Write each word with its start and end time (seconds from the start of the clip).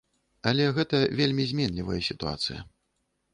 Але 0.51 0.63
гэта 0.77 1.01
вельмі 1.19 1.45
зменлівая 1.51 2.01
сітуацыя. 2.09 2.59